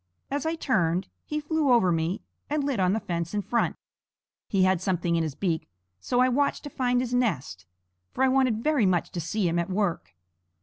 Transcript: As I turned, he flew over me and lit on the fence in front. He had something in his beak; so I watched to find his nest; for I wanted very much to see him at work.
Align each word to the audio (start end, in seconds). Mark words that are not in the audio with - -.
As 0.31 0.47
I 0.47 0.55
turned, 0.55 1.09
he 1.27 1.39
flew 1.39 1.71
over 1.71 1.91
me 1.91 2.23
and 2.49 2.63
lit 2.63 2.79
on 2.79 2.93
the 2.93 2.99
fence 2.99 3.35
in 3.35 3.43
front. 3.43 3.75
He 4.47 4.63
had 4.63 4.81
something 4.81 5.15
in 5.15 5.21
his 5.21 5.35
beak; 5.35 5.69
so 5.99 6.21
I 6.21 6.27
watched 6.27 6.63
to 6.63 6.71
find 6.71 6.99
his 7.01 7.13
nest; 7.13 7.67
for 8.11 8.23
I 8.23 8.27
wanted 8.27 8.63
very 8.63 8.87
much 8.87 9.11
to 9.11 9.21
see 9.21 9.47
him 9.47 9.59
at 9.59 9.69
work. 9.69 10.15